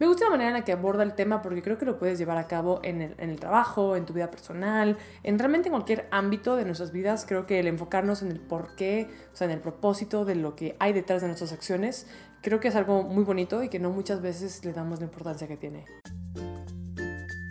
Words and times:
Me 0.00 0.06
gusta 0.06 0.24
la 0.24 0.30
manera 0.30 0.48
en 0.48 0.54
la 0.54 0.64
que 0.64 0.72
aborda 0.72 1.02
el 1.02 1.14
tema 1.14 1.40
porque 1.40 1.62
creo 1.62 1.78
que 1.78 1.84
lo 1.84 1.98
puedes 1.98 2.18
llevar 2.18 2.36
a 2.36 2.48
cabo 2.48 2.80
en 2.82 3.00
el, 3.00 3.14
en 3.18 3.30
el, 3.30 3.38
trabajo, 3.38 3.94
en 3.94 4.06
tu 4.06 4.12
vida 4.12 4.30
personal, 4.30 4.98
en 5.22 5.38
realmente 5.38 5.68
en 5.68 5.72
cualquier 5.72 6.08
ámbito 6.10 6.56
de 6.56 6.64
nuestras 6.64 6.90
vidas. 6.90 7.24
Creo 7.28 7.46
que 7.46 7.60
el 7.60 7.68
enfocarnos 7.68 8.22
en 8.22 8.30
el 8.30 8.40
por 8.40 8.74
qué, 8.74 9.08
o 9.32 9.36
sea, 9.36 9.44
en 9.46 9.52
el 9.52 9.60
propósito 9.60 10.24
de 10.24 10.34
lo 10.34 10.56
que 10.56 10.76
hay 10.80 10.92
detrás 10.92 11.22
de 11.22 11.28
nuestras 11.28 11.52
acciones, 11.52 12.06
creo 12.42 12.60
que 12.60 12.68
es 12.68 12.76
algo 12.76 13.02
muy 13.02 13.24
bonito 13.24 13.62
y 13.62 13.68
que 13.68 13.78
no 13.78 13.90
muchas 13.90 14.20
veces 14.20 14.64
le 14.64 14.72
damos 14.72 14.98
la 14.98 15.06
importancia 15.06 15.46
que 15.46 15.56
tiene. 15.56 15.84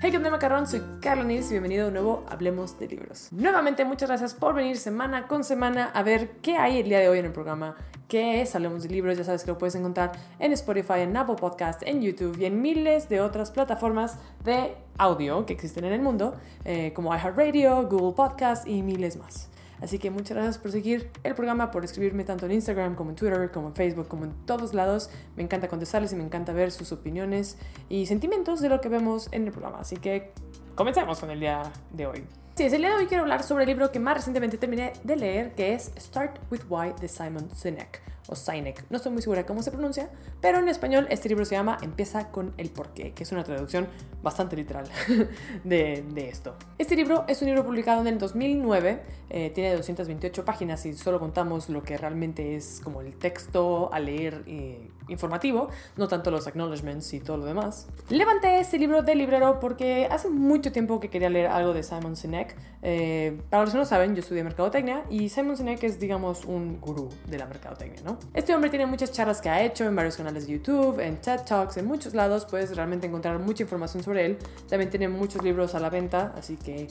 Hey, 0.06 0.12
¿qué 0.12 0.18
onda, 0.18 0.30
macarrón? 0.30 0.68
Soy 0.68 0.84
Carla 1.00 1.24
Nils 1.24 1.48
y 1.48 1.52
bienvenido 1.52 1.86
de 1.86 1.94
nuevo 1.94 2.26
a 2.28 2.34
Hablemos 2.34 2.78
de 2.78 2.90
Libros. 2.90 3.30
Nuevamente, 3.32 3.86
muchas 3.86 4.10
gracias 4.10 4.34
por 4.34 4.54
venir 4.54 4.76
semana 4.76 5.30
con 5.30 5.46
semana 5.46 5.86
a 5.94 6.04
ver 6.04 6.42
qué 6.42 6.58
hay 6.58 6.80
el 6.80 6.90
día 6.90 7.00
de 7.00 7.08
hoy 7.08 7.20
en 7.20 7.26
el 7.28 7.32
programa. 7.32 7.78
¿Qué 8.10 8.42
es 8.42 8.54
Hablemos 8.54 8.84
de 8.84 8.90
Libros? 8.90 9.18
Ya 9.18 9.24
sabes 9.24 9.46
que 9.46 9.52
lo 9.52 9.58
puedes 9.58 9.76
encontrar 9.76 10.12
en 10.40 10.52
Spotify, 10.52 11.00
en 11.00 11.16
Apple 11.16 11.38
Podcast, 11.38 11.84
en 11.84 12.02
YouTube 12.02 12.38
y 12.38 12.44
en 12.44 12.62
miles 12.62 13.08
de 13.08 13.22
otras 13.22 13.52
plataformas 13.52 14.18
de 14.44 14.76
audio 14.98 15.46
que 15.46 15.54
existen 15.54 15.86
en 15.86 15.94
el 15.94 16.02
mundo, 16.02 16.36
eh, 16.66 16.92
como 16.94 17.16
iHeartRadio, 17.16 17.88
Google 17.88 18.12
Podcast 18.12 18.68
y 18.68 18.82
miles 18.82 19.16
más. 19.16 19.53
Así 19.84 20.00
que 20.00 20.10
muchas 20.10 20.38
gracias 20.38 20.58
por 20.58 20.72
seguir 20.72 21.12
el 21.24 21.36
programa, 21.36 21.70
por 21.70 21.84
escribirme 21.84 22.24
tanto 22.24 22.46
en 22.46 22.54
Instagram 22.54 22.96
como 22.96 23.10
en 23.10 23.18
Twitter, 23.18 23.52
como 23.52 23.68
en 23.68 23.76
Facebook, 23.76 24.08
como 24.08 24.24
en 24.24 24.32
todos 24.46 24.74
lados. 24.74 25.10
Me 25.36 25.44
encanta 25.44 25.68
contestarles 25.68 26.14
y 26.14 26.16
me 26.16 26.24
encanta 26.24 26.54
ver 26.54 26.72
sus 26.72 26.94
opiniones 26.94 27.58
y 27.90 28.06
sentimientos 28.06 28.62
de 28.62 28.70
lo 28.70 28.80
que 28.80 28.88
vemos 28.88 29.28
en 29.34 29.46
el 29.46 29.52
programa. 29.52 29.80
Así 29.82 29.98
que 29.98 30.32
comencemos 30.76 31.20
con 31.20 31.32
el 31.32 31.42
día 31.42 31.64
de 31.92 32.08
hoy. 32.08 32.24
Sí, 32.56 32.64
el 32.64 32.78
día 32.78 32.92
de 32.92 32.96
hoy 32.96 33.08
quiero 33.08 33.24
hablar 33.24 33.44
sobre 33.44 33.66
el 33.66 33.68
libro 33.68 33.92
que 33.92 34.00
más 34.00 34.16
recientemente 34.16 34.58
terminé 34.58 34.94
de 35.04 35.18
leer, 35.18 35.54
que 35.54 35.74
es 35.74 35.92
Start 36.00 36.40
with 36.50 36.62
Why 36.70 36.94
de 37.02 37.10
Simon 37.10 37.50
Sinek 37.54 38.13
o 38.28 38.36
Sinek. 38.36 38.86
No 38.90 38.98
estoy 38.98 39.12
muy 39.12 39.22
segura 39.22 39.46
cómo 39.46 39.62
se 39.64 39.72
pronuncia, 39.72 40.10
pero 40.42 40.60
en 40.60 40.70
español 40.70 41.08
este 41.10 41.30
libro 41.30 41.46
se 41.46 41.56
llama 41.56 41.78
Empieza 41.82 42.30
con 42.32 42.54
el 42.58 42.70
porqué, 42.70 43.12
que 43.12 43.24
es 43.24 43.32
una 43.32 43.44
traducción 43.44 43.88
bastante 44.22 44.56
literal 44.56 44.86
de, 45.64 46.04
de 46.14 46.30
esto. 46.30 46.56
Este 46.78 46.96
libro 46.96 47.26
es 47.28 47.42
un 47.42 47.48
libro 47.48 47.66
publicado 47.66 48.02
en 48.02 48.08
el 48.08 48.18
2009, 48.18 49.02
eh, 49.30 49.52
tiene 49.54 49.76
228 49.76 50.46
páginas 50.46 50.86
y 50.86 50.94
solo 50.94 51.20
contamos 51.20 51.68
lo 51.68 51.82
que 51.82 51.98
realmente 51.98 52.56
es 52.56 52.80
como 52.84 53.02
el 53.02 53.16
texto 53.16 53.92
a 53.92 54.00
leer 54.00 54.44
eh, 54.46 54.90
informativo, 55.08 55.70
no 55.98 56.08
tanto 56.08 56.30
los 56.30 56.46
acknowledgements 56.46 57.14
y 57.14 57.20
todo 57.20 57.38
lo 57.38 57.46
demás. 57.46 57.88
Levanté 58.10 58.60
este 58.60 58.78
libro 58.78 59.02
del 59.02 59.18
librero 59.18 59.60
porque 59.60 60.08
hace 60.12 60.30
mucho 60.30 60.72
tiempo 60.72 61.00
que 61.00 61.10
quería 61.10 61.30
leer 61.30 61.48
algo 61.48 61.74
de 61.74 61.82
Simon 61.82 62.16
Sinek. 62.16 62.56
Eh, 62.84 63.42
para 63.50 63.64
los 63.64 63.72
que 63.72 63.80
no 63.80 63.86
saben, 63.86 64.14
yo 64.14 64.22
estudié 64.22 64.44
mercadotecnia 64.44 65.04
y 65.10 65.30
Simon 65.30 65.58
Sinek 65.58 65.84
es, 65.84 66.00
digamos, 66.00 66.46
un 66.46 66.80
gurú 66.80 67.10
de 67.26 67.38
la 67.38 67.48
mercadotecnia, 67.48 68.02
¿no? 68.04 68.13
Este 68.34 68.54
hombre 68.54 68.70
tiene 68.70 68.86
muchas 68.86 69.12
charlas 69.12 69.42
que 69.42 69.50
ha 69.50 69.64
hecho 69.64 69.86
en 69.86 69.96
varios 69.96 70.18
canales 70.18 70.48
de 70.48 70.54
YouTube, 70.54 71.00
en 71.00 71.18
TED 71.22 71.42
Talks, 71.42 71.78
en 71.78 71.86
muchos 71.86 72.14
lados 72.14 72.46
puedes 72.46 72.76
realmente 72.76 73.08
encontrar 73.08 73.40
mucha 73.40 73.64
información 73.64 74.04
sobre 74.04 74.26
él. 74.26 74.38
También 74.70 74.90
tiene 74.90 75.08
muchos 75.08 75.44
libros 75.44 75.76
a 75.76 75.80
la 75.80 75.90
venta, 75.90 76.34
así 76.38 76.58
que 76.58 76.88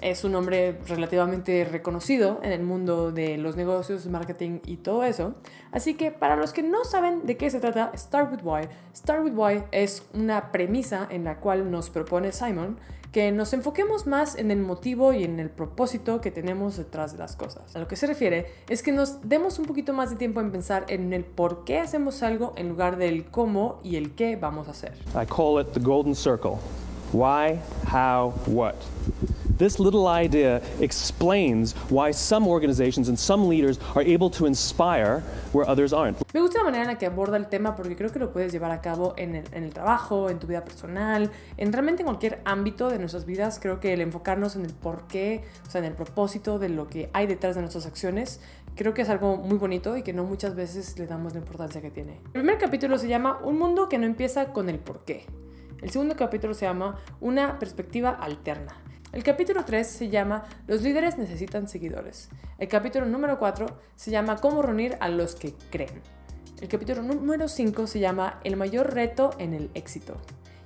es 0.00 0.24
un 0.24 0.34
hombre 0.34 0.78
relativamente 0.86 1.64
reconocido 1.64 2.40
en 2.42 2.52
el 2.52 2.62
mundo 2.62 3.10
de 3.10 3.36
los 3.36 3.56
negocios, 3.56 4.06
marketing 4.06 4.60
y 4.64 4.76
todo 4.76 5.04
eso. 5.04 5.34
Así 5.72 5.94
que 5.94 6.10
para 6.12 6.36
los 6.36 6.52
que 6.52 6.62
no 6.62 6.84
saben 6.84 7.26
de 7.26 7.36
qué 7.36 7.50
se 7.50 7.60
trata 7.60 7.92
Start 7.96 8.32
with 8.32 8.40
Why, 8.42 8.68
Start 8.94 9.24
with 9.24 9.32
Why 9.34 9.64
es 9.72 10.06
una 10.14 10.52
premisa 10.52 11.06
en 11.10 11.24
la 11.24 11.38
cual 11.38 11.70
nos 11.70 11.90
propone 11.90 12.32
Simon 12.32 12.78
que 13.12 13.32
nos 13.32 13.52
enfoquemos 13.52 14.06
más 14.06 14.36
en 14.36 14.50
el 14.50 14.58
motivo 14.58 15.12
y 15.12 15.24
en 15.24 15.40
el 15.40 15.50
propósito 15.50 16.20
que 16.20 16.30
tenemos 16.30 16.76
detrás 16.76 17.12
de 17.12 17.18
las 17.18 17.36
cosas. 17.36 17.74
A 17.74 17.78
lo 17.78 17.88
que 17.88 17.96
se 17.96 18.06
refiere 18.06 18.46
es 18.68 18.82
que 18.82 18.92
nos 18.92 19.28
demos 19.28 19.58
un 19.58 19.64
poquito 19.64 19.92
más 19.92 20.10
de 20.10 20.16
tiempo 20.16 20.40
en 20.40 20.50
pensar 20.50 20.84
en 20.88 21.12
el 21.12 21.24
por 21.24 21.64
qué 21.64 21.78
hacemos 21.78 22.22
algo 22.22 22.52
en 22.56 22.68
lugar 22.68 22.96
del 22.96 23.24
cómo 23.26 23.80
y 23.82 23.96
el 23.96 24.14
qué 24.14 24.36
vamos 24.36 24.68
a 24.68 24.72
hacer. 24.72 24.92
I 25.14 25.26
call 25.26 25.60
it 25.60 25.72
the 25.72 25.80
golden 25.80 26.14
circle. 26.14 26.58
Why, 27.12 27.58
how, 27.90 28.34
what. 28.46 28.74
This 29.58 29.80
little 29.80 30.06
idea 30.06 30.62
explains 30.80 31.74
why 31.90 32.12
some 32.12 32.46
organizations 32.46 33.08
and 33.08 33.18
some 33.18 33.48
leaders 33.48 33.80
are 33.96 34.02
able 34.02 34.30
to 34.30 34.46
inspire 34.46 35.20
where 35.52 35.68
others 35.68 35.92
aren't. 35.92 36.16
Me 36.32 36.40
gusta 36.40 36.58
la 36.58 36.64
manera 36.64 36.84
en 36.84 36.88
la 36.90 36.96
que 36.96 37.06
aborda 37.06 37.36
el 37.36 37.48
tema 37.48 37.74
porque 37.74 37.96
creo 37.96 38.12
que 38.12 38.20
lo 38.20 38.32
puedes 38.32 38.52
llevar 38.52 38.70
a 38.70 38.80
cabo 38.80 39.14
en 39.16 39.34
el, 39.34 39.44
en 39.52 39.64
el 39.64 39.74
trabajo, 39.74 40.30
en 40.30 40.38
tu 40.38 40.46
vida 40.46 40.64
personal, 40.64 41.32
en 41.56 41.72
realmente 41.72 42.02
en 42.02 42.06
cualquier 42.06 42.40
ámbito 42.44 42.88
de 42.88 43.00
nuestras 43.00 43.24
vidas. 43.24 43.58
Creo 43.60 43.80
que 43.80 43.92
el 43.94 44.00
enfocarnos 44.00 44.54
en 44.54 44.64
el 44.64 44.74
por 44.74 45.08
qué, 45.08 45.42
o 45.66 45.70
sea, 45.70 45.80
en 45.80 45.86
el 45.86 45.94
propósito 45.94 46.60
de 46.60 46.68
lo 46.68 46.88
que 46.88 47.10
hay 47.12 47.26
detrás 47.26 47.56
de 47.56 47.62
nuestras 47.62 47.84
acciones, 47.84 48.40
creo 48.76 48.94
que 48.94 49.02
es 49.02 49.08
algo 49.08 49.38
muy 49.38 49.58
bonito 49.58 49.96
y 49.96 50.04
que 50.04 50.12
no 50.12 50.22
muchas 50.22 50.54
veces 50.54 50.96
le 51.00 51.08
damos 51.08 51.32
la 51.32 51.40
importancia 51.40 51.82
que 51.82 51.90
tiene. 51.90 52.20
El 52.26 52.30
primer 52.30 52.58
capítulo 52.58 52.96
se 52.96 53.08
llama 53.08 53.40
Un 53.42 53.58
mundo 53.58 53.88
que 53.88 53.98
no 53.98 54.06
empieza 54.06 54.52
con 54.52 54.68
el 54.68 54.78
por 54.78 55.00
qué. 55.00 55.26
El 55.82 55.90
segundo 55.90 56.14
capítulo 56.14 56.54
se 56.54 56.66
llama 56.66 57.00
Una 57.20 57.58
perspectiva 57.58 58.10
alterna. 58.10 58.76
El 59.18 59.24
capítulo 59.24 59.64
3 59.64 59.84
se 59.84 60.08
llama 60.10 60.44
Los 60.68 60.82
líderes 60.82 61.18
necesitan 61.18 61.66
seguidores. 61.66 62.28
El 62.56 62.68
capítulo 62.68 63.04
número 63.04 63.36
4 63.40 63.66
se 63.96 64.12
llama 64.12 64.36
Cómo 64.36 64.62
reunir 64.62 64.96
a 65.00 65.08
los 65.08 65.34
que 65.34 65.54
creen. 65.70 66.02
El 66.60 66.68
capítulo 66.68 67.02
número 67.02 67.48
5 67.48 67.88
se 67.88 67.98
llama 67.98 68.38
El 68.44 68.56
mayor 68.56 68.94
reto 68.94 69.30
en 69.38 69.54
el 69.54 69.72
éxito. 69.74 70.14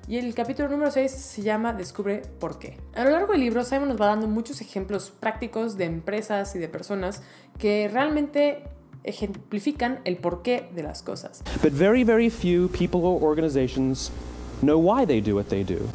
Y 0.07 0.19
el 0.19 0.35
capítulo 0.35 0.69
número 0.69 0.91
6 0.91 1.11
se 1.11 1.41
llama 1.41 1.73
Descubre 1.73 2.21
por 2.41 2.59
qué. 2.59 2.77
A 2.95 3.05
lo 3.05 3.11
largo 3.13 3.33
del 3.33 3.41
libro, 3.41 3.65
Simon 3.65 3.89
nos 3.89 3.99
va 3.99 4.09
dando 4.09 4.29
muchos 4.29 4.61
ejemplos 4.61 5.11
prácticos 5.19 5.79
de 5.79 5.87
empresas 5.87 6.55
y 6.55 6.59
de 6.59 6.69
personas 6.69 7.23
que 7.57 7.89
realmente 7.91 8.65
ejemplifican 9.05 10.01
el 10.05 10.19
porqué 10.19 10.69
de 10.75 10.83
las 10.83 11.03
cosas. 11.03 11.43
But 11.63 11.73
very, 11.73 12.05
very 12.05 12.29
few 12.29 12.69
people 12.69 13.01
or 13.01 13.19
organizations 13.23 14.13
know 14.61 14.77
why 14.79 15.07
they 15.07 15.23
do 15.23 15.37
what 15.37 15.47
they 15.47 15.65
do. 15.65 15.89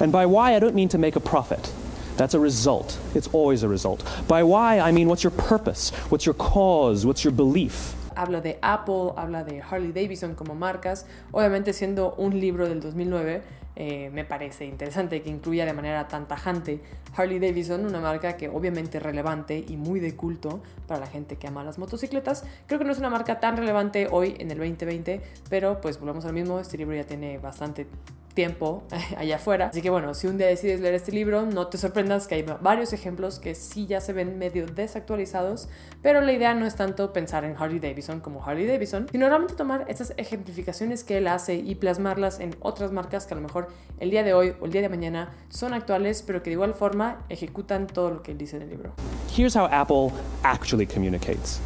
And 0.00 0.10
by 0.10 0.26
why, 0.26 0.56
I 0.56 0.58
don't 0.58 0.74
mean 0.74 0.88
to 0.88 0.98
make 0.98 1.14
a 1.14 1.20
profit. 1.20 1.72
That's 2.16 2.34
a 2.34 2.40
result. 2.40 2.98
It's 3.14 3.28
always 3.32 3.62
a 3.62 3.68
result. 3.68 4.04
By 4.28 4.42
why, 4.42 4.80
I 4.80 4.92
mean 4.92 5.08
what's 5.08 5.22
your 5.22 5.32
purpose? 5.32 5.92
What's 6.10 6.26
your 6.26 6.34
cause? 6.36 7.06
What's 7.06 7.24
your 7.24 7.32
belief? 7.32 7.94
Habla 8.14 8.42
de 8.42 8.58
Apple, 8.62 9.14
habla 9.16 9.42
de 9.44 9.62
Harley 9.62 9.92
Davidson 9.92 10.34
como 10.34 10.54
marcas. 10.54 11.06
Obviamente 11.32 11.72
siendo 11.72 12.14
un 12.18 12.38
libro 12.38 12.68
del 12.68 12.80
2009, 12.80 13.42
eh, 13.74 14.10
me 14.12 14.24
parece 14.24 14.66
interesante 14.66 15.22
que 15.22 15.30
incluya 15.30 15.64
de 15.64 15.72
manera 15.72 16.06
tan 16.06 16.28
tajante 16.28 16.82
Harley 17.16 17.38
Davidson, 17.38 17.86
una 17.86 18.00
marca 18.00 18.36
que 18.36 18.48
obviamente 18.48 18.98
es 18.98 19.02
relevante 19.02 19.64
y 19.66 19.76
muy 19.76 19.98
de 19.98 20.14
culto 20.14 20.62
para 20.86 21.00
la 21.00 21.06
gente 21.06 21.36
que 21.36 21.46
ama 21.46 21.64
las 21.64 21.78
motocicletas. 21.78 22.44
Creo 22.66 22.78
que 22.78 22.84
no 22.84 22.92
es 22.92 22.98
una 22.98 23.10
marca 23.10 23.40
tan 23.40 23.56
relevante 23.56 24.08
hoy 24.10 24.36
en 24.38 24.50
el 24.50 24.58
2020, 24.58 25.20
pero 25.48 25.80
pues 25.80 25.98
volvemos 25.98 26.24
al 26.26 26.34
mismo, 26.34 26.60
este 26.60 26.76
libro 26.76 26.94
ya 26.94 27.04
tiene 27.04 27.38
bastante 27.38 27.86
tiempo 28.34 28.82
allá 29.16 29.36
afuera. 29.36 29.66
Así 29.66 29.82
que 29.82 29.90
bueno, 29.90 30.14
si 30.14 30.26
un 30.26 30.38
día 30.38 30.46
decides 30.46 30.80
leer 30.80 30.94
este 30.94 31.12
libro, 31.12 31.46
no 31.46 31.66
te 31.66 31.78
sorprendas 31.78 32.26
que 32.26 32.36
hay 32.36 32.46
varios 32.60 32.92
ejemplos 32.92 33.38
que 33.38 33.54
sí 33.54 33.86
ya 33.86 34.00
se 34.00 34.12
ven 34.12 34.38
medio 34.38 34.66
desactualizados, 34.66 35.68
pero 36.02 36.20
la 36.20 36.32
idea 36.32 36.54
no 36.54 36.66
es 36.66 36.76
tanto 36.76 37.12
pensar 37.12 37.44
en 37.44 37.56
Harley 37.56 37.78
Davidson 37.78 38.20
como 38.20 38.44
Harley 38.44 38.66
Davidson, 38.66 39.08
sino 39.10 39.28
realmente 39.28 39.54
tomar 39.54 39.84
esas 39.88 40.14
ejemplificaciones 40.16 41.04
que 41.04 41.18
él 41.18 41.28
hace 41.28 41.56
y 41.56 41.74
plasmarlas 41.74 42.40
en 42.40 42.54
otras 42.60 42.92
marcas 42.92 43.26
que 43.26 43.34
a 43.34 43.36
lo 43.36 43.42
mejor 43.42 43.68
el 44.00 44.10
día 44.10 44.22
de 44.22 44.34
hoy 44.34 44.54
o 44.60 44.66
el 44.66 44.72
día 44.72 44.82
de 44.82 44.88
mañana 44.88 45.30
son 45.48 45.74
actuales, 45.74 46.22
pero 46.26 46.42
que 46.42 46.50
de 46.50 46.54
igual 46.54 46.74
forma 46.74 47.24
ejecutan 47.28 47.86
todo 47.86 48.10
lo 48.10 48.22
que 48.22 48.32
él 48.32 48.38
dice 48.38 48.56
en 48.56 48.62
el 48.62 48.70
libro. 48.70 48.92
Here's 49.36 49.56
how 49.56 49.66
Apple 49.70 50.12
actually 50.42 50.86
communicates. 50.86 51.60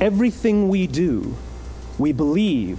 Everything 0.00 0.68
we 0.68 0.86
do, 0.86 1.34
we 1.98 2.12
believe 2.12 2.78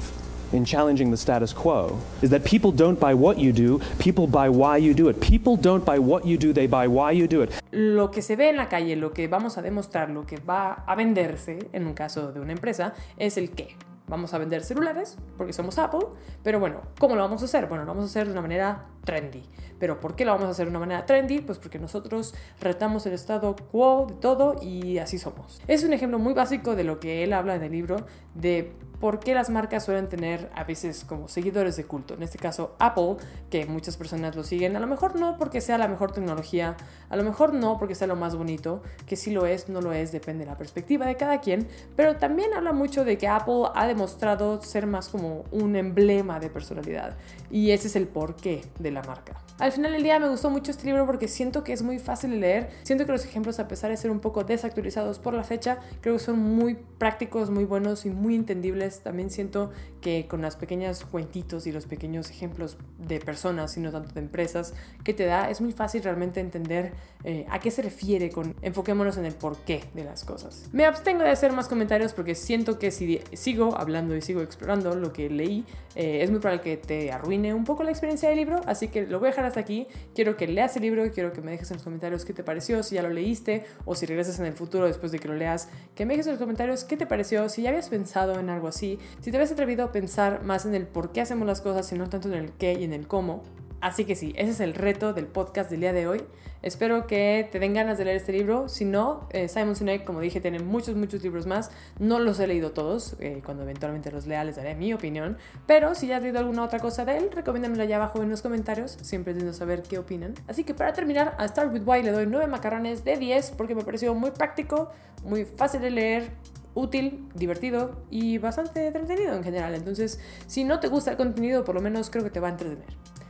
in 0.53 0.65
challenging 0.65 1.11
the 1.11 1.17
status 1.17 1.53
quo 1.53 1.97
is 2.21 2.29
that 2.29 2.43
people 2.43 2.71
don't 2.71 2.99
buy 2.99 3.13
what 3.13 3.37
you 3.37 3.51
do, 3.51 3.79
people 3.99 4.27
buy 4.27 4.49
why 4.49 4.77
you 4.77 4.93
do 4.93 5.09
it. 5.09 5.19
People 5.19 5.55
don't 5.55 5.85
buy 5.85 5.99
what 5.99 6.25
you 6.25 6.37
do, 6.37 6.53
they 6.53 6.67
buy 6.67 6.87
why 6.87 7.11
you 7.11 7.27
do 7.27 7.41
it. 7.41 7.51
Lo 7.71 8.11
que 8.11 8.21
se 8.21 8.35
ve 8.35 8.49
en 8.49 8.57
la 8.57 8.69
calle, 8.69 8.95
lo 8.95 9.11
que 9.11 9.27
vamos 9.27 9.57
a 9.57 9.61
demostrar, 9.61 10.09
lo 10.09 10.25
que 10.25 10.37
va 10.37 10.83
a 10.85 10.95
venderse 10.95 11.59
en 11.73 11.85
un 11.85 11.93
caso 11.93 12.31
de 12.31 12.39
una 12.39 12.53
empresa 12.53 12.93
es 13.17 13.37
el 13.37 13.51
qué. 13.51 13.75
vamos 14.07 14.33
a 14.33 14.37
vender 14.37 14.63
celulares 14.63 15.17
porque 15.37 15.53
somos 15.53 15.77
Apple, 15.77 16.07
pero 16.43 16.59
bueno, 16.59 16.81
¿cómo 16.99 17.15
lo 17.15 17.21
vamos 17.21 17.41
a 17.41 17.45
hacer? 17.45 17.67
Bueno, 17.67 17.83
lo 17.83 17.89
vamos 17.89 18.05
a 18.05 18.07
hacer 18.07 18.25
de 18.25 18.31
una 18.31 18.41
manera 18.41 18.85
trendy. 19.03 19.43
¿Pero 19.79 19.99
por 19.99 20.15
qué 20.15 20.25
lo 20.25 20.31
vamos 20.31 20.47
a 20.47 20.51
hacer 20.51 20.65
de 20.65 20.71
una 20.71 20.79
manera 20.79 21.05
trendy? 21.05 21.41
Pues 21.41 21.59
porque 21.59 21.77
nosotros 21.77 22.33
retamos 22.59 23.05
el 23.05 23.13
estado 23.13 23.55
quo 23.55 24.07
de 24.07 24.15
todo 24.15 24.55
y 24.61 24.97
así 24.97 25.19
somos. 25.19 25.61
Es 25.67 25.83
un 25.83 25.93
ejemplo 25.93 26.19
muy 26.19 26.33
básico 26.33 26.75
de 26.75 26.83
lo 26.83 26.99
que 26.99 27.23
él 27.23 27.33
habla 27.33 27.55
en 27.55 27.63
el 27.63 27.71
libro, 27.71 27.97
de 28.33 28.73
por 28.99 29.19
qué 29.19 29.33
las 29.33 29.49
marcas 29.49 29.85
suelen 29.85 30.09
tener 30.09 30.49
a 30.55 30.63
veces 30.63 31.05
como 31.05 31.27
seguidores 31.27 31.77
de 31.77 31.85
culto. 31.85 32.15
En 32.15 32.23
este 32.23 32.37
caso, 32.37 32.75
Apple, 32.79 33.17
que 33.49 33.65
muchas 33.65 33.97
personas 33.97 34.35
lo 34.35 34.43
siguen, 34.43 34.75
a 34.75 34.79
lo 34.79 34.87
mejor 34.87 35.19
no 35.19 35.37
porque 35.37 35.61
sea 35.61 35.77
la 35.77 35.87
mejor 35.87 36.11
tecnología, 36.11 36.75
a 37.09 37.15
lo 37.15 37.23
mejor 37.23 37.53
no 37.53 37.77
porque 37.77 37.95
sea 37.95 38.07
lo 38.07 38.15
más 38.15 38.35
bonito, 38.35 38.81
que 39.05 39.15
si 39.15 39.31
lo 39.31 39.45
es, 39.45 39.69
no 39.69 39.81
lo 39.81 39.93
es, 39.93 40.11
depende 40.11 40.45
de 40.45 40.51
la 40.51 40.57
perspectiva 40.57 41.05
de 41.05 41.15
cada 41.15 41.41
quien, 41.41 41.67
pero 41.95 42.17
también 42.17 42.53
habla 42.53 42.73
mucho 42.73 43.05
de 43.05 43.17
que 43.17 43.27
Apple 43.27 43.65
ha 43.75 43.87
demostrado 43.87 44.61
ser 44.61 44.87
más 44.87 45.09
como 45.09 45.43
un 45.51 45.75
emblema 45.75 46.39
de 46.39 46.49
personalidad 46.49 47.15
y 47.49 47.71
ese 47.71 47.87
es 47.87 47.95
el 47.95 48.07
porqué 48.07 48.61
de 48.79 48.91
la 48.91 49.03
marca. 49.03 49.41
Al 49.59 49.71
final 49.71 49.91
del 49.91 50.03
día 50.03 50.19
me 50.19 50.29
gustó 50.29 50.51
mucho 50.51 50.69
este 50.69 50.85
libro 50.85 51.05
porque 51.07 51.27
siento 51.27 51.63
que 51.63 51.73
es 51.73 51.81
muy 51.81 51.97
fácil 51.97 52.31
de 52.31 52.37
leer, 52.37 52.69
siento 52.83 53.05
que 53.05 53.11
los 53.11 53.25
ejemplos 53.25 53.59
a 53.59 53.67
pesar 53.67 53.89
de 53.89 53.97
ser 53.97 54.11
un 54.11 54.19
poco 54.19 54.43
desactualizados 54.43 55.17
por 55.19 55.33
la 55.33 55.43
fecha, 55.43 55.79
creo 56.01 56.15
que 56.15 56.23
son 56.23 56.39
muy 56.39 56.75
prácticos, 56.75 57.49
muy 57.49 57.65
buenos 57.65 58.05
y 58.05 58.09
muy 58.09 58.35
entendibles. 58.35 58.86
También 59.03 59.29
siento 59.29 59.71
que 60.01 60.27
con 60.27 60.41
las 60.41 60.55
pequeñas 60.55 61.05
cuentitos 61.05 61.67
y 61.67 61.71
los 61.71 61.85
pequeños 61.85 62.29
ejemplos 62.29 62.77
de 62.97 63.19
personas 63.19 63.75
y 63.77 63.79
no 63.79 63.91
tanto 63.91 64.13
de 64.13 64.19
empresas 64.19 64.73
que 65.03 65.13
te 65.13 65.25
da, 65.25 65.49
es 65.49 65.61
muy 65.61 65.71
fácil 65.71 66.03
realmente 66.03 66.39
entender 66.39 66.93
eh, 67.23 67.45
a 67.49 67.59
qué 67.59 67.71
se 67.71 67.81
refiere 67.81 68.29
con 68.29 68.55
enfoquémonos 68.61 69.17
en 69.17 69.25
el 69.25 69.33
porqué 69.33 69.83
de 69.93 70.03
las 70.03 70.23
cosas. 70.23 70.69
Me 70.71 70.85
abstengo 70.85 71.23
de 71.23 71.29
hacer 71.29 71.51
más 71.53 71.67
comentarios 71.67 72.13
porque 72.13 72.35
siento 72.35 72.79
que 72.79 72.91
si 72.91 73.19
sigo 73.33 73.77
hablando 73.77 74.15
y 74.15 74.21
sigo 74.21 74.41
explorando 74.41 74.95
lo 74.95 75.13
que 75.13 75.29
leí, 75.29 75.65
eh, 75.95 76.21
es 76.21 76.29
muy 76.29 76.39
probable 76.39 76.61
que 76.61 76.77
te 76.77 77.11
arruine 77.11 77.53
un 77.53 77.63
poco 77.63 77.83
la 77.83 77.89
experiencia 77.89 78.29
del 78.29 78.37
libro, 78.37 78.61
así 78.65 78.87
que 78.87 79.07
lo 79.07 79.19
voy 79.19 79.27
a 79.27 79.31
dejar 79.31 79.45
hasta 79.45 79.59
aquí. 79.59 79.87
Quiero 80.13 80.37
que 80.37 80.47
leas 80.47 80.75
el 80.75 80.83
libro, 80.83 81.03
quiero 81.11 81.33
que 81.33 81.41
me 81.41 81.51
dejes 81.51 81.71
en 81.71 81.77
los 81.77 81.83
comentarios 81.83 82.23
qué 82.23 82.33
te 82.33 82.43
pareció, 82.43 82.83
si 82.83 82.95
ya 82.95 83.01
lo 83.01 83.09
leíste 83.09 83.65
o 83.85 83.95
si 83.95 84.05
regresas 84.05 84.39
en 84.39 84.45
el 84.45 84.53
futuro 84.53 84.85
después 84.85 85.11
de 85.11 85.19
que 85.19 85.27
lo 85.27 85.33
leas, 85.33 85.69
que 85.95 86.05
me 86.05 86.13
dejes 86.13 86.27
en 86.27 86.33
los 86.33 86.39
comentarios 86.39 86.83
qué 86.83 86.97
te 86.97 87.07
pareció, 87.07 87.49
si 87.49 87.63
ya 87.63 87.69
habías 87.69 87.89
pensado 87.89 88.39
en 88.39 88.49
algo 88.49 88.67
así, 88.67 88.76
si 88.77 88.99
te 89.21 89.35
habías 89.35 89.51
atrevido 89.51 89.85
a 89.85 89.91
pensar 89.91 90.43
más 90.43 90.65
en 90.65 90.75
el 90.75 90.87
por 90.87 91.11
qué 91.11 91.21
hacemos 91.21 91.47
las 91.47 91.61
cosas 91.61 91.91
y 91.91 91.95
no 91.95 92.09
tanto 92.09 92.27
en 92.29 92.35
el 92.35 92.51
qué 92.51 92.73
y 92.73 92.83
en 92.83 92.93
el 92.93 93.07
cómo. 93.07 93.43
Así 93.79 94.05
que 94.05 94.15
sí, 94.15 94.33
ese 94.37 94.51
es 94.51 94.59
el 94.59 94.73
reto 94.73 95.13
del 95.13 95.27
podcast 95.27 95.69
del 95.69 95.81
día 95.81 95.93
de 95.93 96.07
hoy. 96.07 96.23
Espero 96.63 97.05
que 97.05 97.47
te 97.51 97.59
den 97.59 97.75
ganas 97.75 97.99
de 97.99 98.05
leer 98.05 98.17
este 98.17 98.31
libro. 98.31 98.67
Si 98.67 98.85
no, 98.85 99.27
eh, 99.29 99.47
Simon 99.47 99.75
Sinek, 99.75 100.03
como 100.03 100.19
dije, 100.19 100.41
tiene 100.41 100.57
muchos, 100.59 100.95
muchos 100.95 101.21
libros 101.21 101.45
más. 101.45 101.69
No 101.99 102.17
los 102.17 102.39
he 102.39 102.47
leído 102.47 102.71
todos. 102.71 103.15
Eh, 103.19 103.41
cuando 103.45 103.61
eventualmente 103.63 104.11
los 104.11 104.25
lea 104.25 104.43
les 104.43 104.55
daré 104.55 104.73
mi 104.73 104.93
opinión. 104.93 105.37
Pero 105.67 105.93
si 105.93 106.07
ya 106.07 106.17
has 106.17 106.23
leído 106.23 106.39
alguna 106.39 106.63
otra 106.63 106.79
cosa 106.79 107.05
de 107.05 107.17
él, 107.17 107.29
recomiéndamelo 107.31 107.83
allá 107.83 107.97
abajo 107.97 108.23
en 108.23 108.29
los 108.29 108.41
comentarios. 108.41 108.97
Siempre 109.01 109.35
lindo 109.35 109.53
saber 109.53 109.83
qué 109.83 109.99
opinan. 109.99 110.33
Así 110.47 110.63
que 110.63 110.73
para 110.73 110.93
terminar, 110.93 111.35
a 111.37 111.47
Start 111.47 111.71
With 111.71 111.83
Why 111.85 112.01
le 112.01 112.11
doy 112.11 112.25
9 112.25 112.47
macarrones 112.47 113.03
de 113.03 113.17
10 113.17 113.51
porque 113.51 113.75
me 113.75 113.83
pareció 113.83 114.15
muy 114.15 114.31
práctico, 114.31 114.89
muy 115.23 115.45
fácil 115.45 115.81
de 115.81 115.91
leer, 115.91 116.31
útil, 116.77 117.27
divertido 117.33 118.03
y 118.09 118.37
bastante 118.37 118.87
entretenido 118.87 119.33
en 119.35 119.43
general. 119.43 119.73
Entonces, 119.75 120.19
si 120.45 120.63
no 120.63 120.79
te 120.79 120.87
gusta 120.87 121.11
el 121.11 121.17
contenido, 121.17 121.63
por 121.63 121.75
lo 121.75 121.81
menos 121.81 122.09
creo 122.09 122.23
que 122.23 122.29
te 122.29 122.39
va 122.39 122.47
a 122.47 122.51
entretener. 122.51 122.87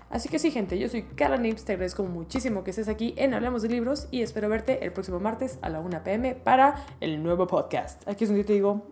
Así 0.10 0.30
que 0.30 0.40
sí, 0.40 0.52
gente, 0.52 0.80
yo 0.80 0.88
soy 0.88 1.04
Carla 1.04 1.38
Nips, 1.38 1.66
te 1.66 1.74
agradezco 1.74 2.04
muchísimo 2.04 2.64
que 2.64 2.70
estés 2.70 2.88
aquí 2.88 3.14
en 3.18 3.34
Hablamos 3.34 3.62
de 3.62 3.70
Libros 3.70 4.08
y 4.10 4.22
espero 4.22 4.48
verte 4.48 4.86
el 4.86 4.94
próximo 4.94 5.20
martes 5.20 5.60
a 5.62 5.70
la 5.70 5.82
1 5.82 6.04
pm 6.04 6.36
para 6.36 6.86
el 7.02 7.22
nuevo 7.22 7.46
podcast. 7.48 8.08
Aquí 8.08 8.24
es 8.24 8.30
donde 8.30 8.46
te 8.46 8.54
digo, 8.54 8.88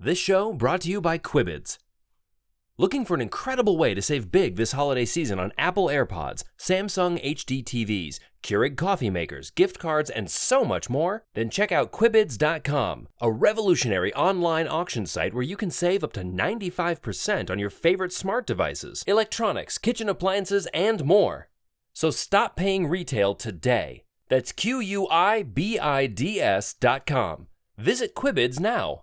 This 0.00 0.18
show 0.18 0.52
brought 0.52 0.82
to 0.82 0.90
you 0.90 1.00
by 1.00 1.18
Quibids. 1.18 1.76
Looking 2.76 3.04
for 3.04 3.16
an 3.16 3.20
incredible 3.20 3.76
way 3.76 3.94
to 3.94 4.00
save 4.00 4.30
big 4.30 4.54
this 4.54 4.70
holiday 4.70 5.04
season 5.04 5.40
on 5.40 5.50
Apple 5.58 5.86
AirPods, 5.86 6.44
Samsung 6.56 7.20
HD 7.24 7.64
TVs, 7.64 8.20
Keurig 8.40 8.76
coffee 8.76 9.10
makers, 9.10 9.50
gift 9.50 9.80
cards, 9.80 10.08
and 10.08 10.30
so 10.30 10.64
much 10.64 10.88
more? 10.88 11.24
Then 11.34 11.50
check 11.50 11.72
out 11.72 11.90
Quibids.com, 11.90 13.08
a 13.20 13.32
revolutionary 13.32 14.14
online 14.14 14.68
auction 14.68 15.04
site 15.04 15.34
where 15.34 15.42
you 15.42 15.56
can 15.56 15.72
save 15.72 16.04
up 16.04 16.12
to 16.12 16.22
95% 16.22 17.50
on 17.50 17.58
your 17.58 17.68
favorite 17.68 18.12
smart 18.12 18.46
devices, 18.46 19.02
electronics, 19.08 19.78
kitchen 19.78 20.08
appliances, 20.08 20.68
and 20.72 21.04
more. 21.04 21.48
So 21.92 22.12
stop 22.12 22.54
paying 22.54 22.86
retail 22.86 23.34
today. 23.34 24.04
That's 24.28 24.52
Q 24.52 24.78
U 24.78 25.08
I 25.08 25.42
B 25.42 25.76
I 25.76 26.06
D 26.06 26.40
S.com. 26.40 27.48
Visit 27.76 28.14
Quibids 28.14 28.60
now. 28.60 29.02